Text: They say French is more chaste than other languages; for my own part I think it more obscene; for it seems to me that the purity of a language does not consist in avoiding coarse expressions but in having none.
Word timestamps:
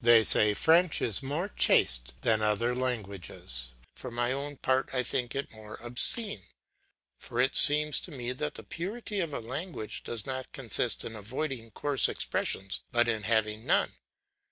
They 0.00 0.22
say 0.22 0.54
French 0.54 1.02
is 1.02 1.20
more 1.20 1.48
chaste 1.48 2.22
than 2.22 2.42
other 2.42 2.76
languages; 2.76 3.74
for 3.96 4.08
my 4.08 4.30
own 4.30 4.56
part 4.58 4.88
I 4.94 5.02
think 5.02 5.34
it 5.34 5.50
more 5.50 5.74
obscene; 5.82 6.42
for 7.18 7.40
it 7.40 7.56
seems 7.56 7.98
to 8.02 8.12
me 8.12 8.30
that 8.34 8.54
the 8.54 8.62
purity 8.62 9.18
of 9.18 9.34
a 9.34 9.40
language 9.40 10.04
does 10.04 10.26
not 10.26 10.52
consist 10.52 11.04
in 11.04 11.16
avoiding 11.16 11.72
coarse 11.72 12.08
expressions 12.08 12.82
but 12.92 13.08
in 13.08 13.24
having 13.24 13.66
none. 13.66 13.90